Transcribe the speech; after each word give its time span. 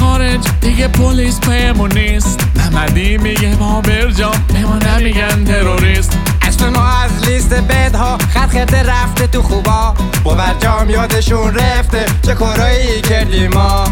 خارج. 0.00 0.40
دیگه 0.60 0.88
پلیس 0.88 1.38
بهمون 1.38 1.92
نیست. 1.92 2.40
محمدی 2.56 3.18
میگه 3.18 3.56
ما 3.56 3.80
برجام 3.80 4.44
به 4.48 4.58
ما 4.58 4.78
نمیگن 4.78 5.44
تروریست. 5.44 6.18
اسم 6.42 6.68
ما 6.68 6.88
از 6.88 7.28
لیست 7.28 7.54
بدها 7.54 8.18
خط 8.18 8.48
خط 8.48 8.74
رفته 8.74 9.26
تو 9.26 9.42
خوبا. 9.42 9.94
با 10.24 10.34
برجام 10.34 10.90
یادشون 10.90 11.54
رفته. 11.54 12.06
چه 12.22 12.34
کارایی 12.34 13.00
کردیم 13.00 13.50
ما. 13.54 13.84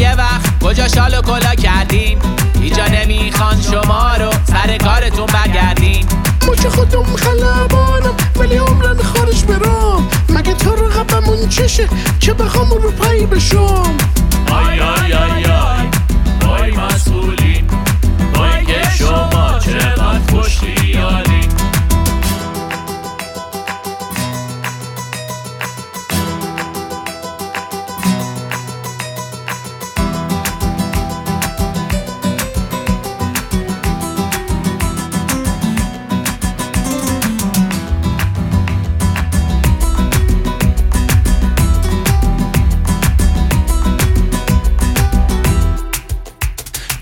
یه 0.00 0.14
وقت 0.14 0.64
کجا 0.64 0.88
شال 0.88 1.18
و 1.18 1.22
کلا 1.22 1.54
کردین 1.54 2.18
اینجا 2.62 2.86
نمی‌خوان 2.86 3.62
شما 3.62 4.16
رو 4.16 4.30
سر 4.44 4.78
کارتون 4.78 5.26
برگردین 5.26 6.06
ما 6.46 6.54
که 6.54 6.70
خودم 6.70 7.02
خلبانم 7.02 8.14
ولی 8.36 8.56
عمرن 8.56 9.02
خارج 9.02 9.44
برام 9.44 10.08
مگه 10.28 10.54
تو 10.54 10.74
رقبمون 10.74 11.48
چشه؟ 11.48 11.88
که 12.20 12.32
بخوام 12.32 12.70
رو 12.70 12.90
پایی 12.90 13.26
بشم؟ 13.26 13.96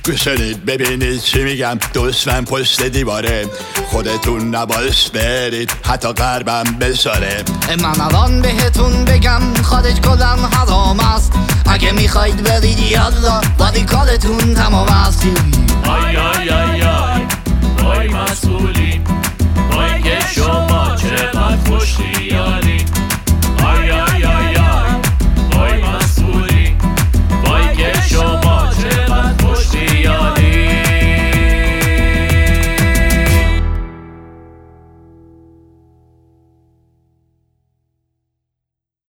گوشنید 0.08 0.64
ببینید 0.64 1.20
چی 1.20 1.42
میگم 1.42 1.78
دشمن 1.94 2.44
پشت 2.44 2.82
دیواره 2.82 3.46
خودتون 3.86 4.54
نباش 4.54 5.10
برید 5.10 5.72
حتی 5.84 6.12
غربم 6.12 6.62
بشاره 6.80 7.44
من 7.82 8.00
الان 8.00 8.42
بهتون 8.42 9.04
بگم 9.04 9.40
خارج 9.62 10.00
کلم 10.00 10.50
حرام 10.52 11.00
است 11.00 11.32
اگه 11.66 11.92
می‌خواید 11.92 12.42
برید 12.42 12.78
یالا 12.78 13.40
ولی 13.58 13.84
کارتون 13.84 14.54
تمام 14.54 14.88
است 14.88 15.22